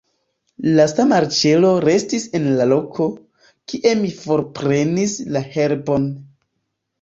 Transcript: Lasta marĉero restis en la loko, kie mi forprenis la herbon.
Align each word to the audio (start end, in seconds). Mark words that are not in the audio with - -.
Lasta 0.77 1.03
marĉero 1.09 1.73
restis 1.85 2.25
en 2.39 2.47
la 2.61 2.67
loko, 2.71 3.05
kie 3.73 3.93
mi 4.01 4.11
forprenis 4.23 5.15
la 5.37 5.45
herbon. 5.53 6.11